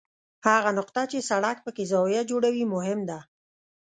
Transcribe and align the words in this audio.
هغه 0.47 0.69
نقطه 0.79 1.01
چې 1.11 1.27
سړک 1.29 1.57
پکې 1.65 1.83
زاویه 1.91 2.21
جوړوي 2.29 2.65
مهم 2.73 2.99
ده 3.09 3.19